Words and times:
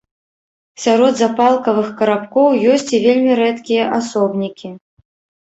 Сярод 0.85 1.13
запалкавых 1.19 1.91
карабкоў 1.99 2.49
ёсць 2.77 2.87
і 2.99 3.01
вельмі 3.05 3.37
рэдкія 3.43 3.83
асобнікі. 4.01 4.75